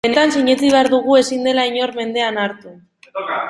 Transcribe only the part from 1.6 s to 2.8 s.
inor mendean hartu.